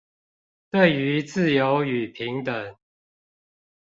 [0.71, 2.75] 對於自由與平等